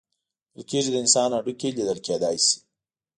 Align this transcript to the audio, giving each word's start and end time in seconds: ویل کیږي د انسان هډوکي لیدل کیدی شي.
ویل 0.55 0.65
کیږي 0.71 0.89
د 0.91 0.95
انسان 1.03 1.29
هډوکي 1.31 1.69
لیدل 1.77 1.99
کیدی 2.05 2.37
شي. 2.45 2.55